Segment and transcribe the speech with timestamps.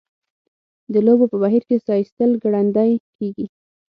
[0.93, 3.45] د لوبو په بهیر کې ساه ایستل ګړندۍ کیږي.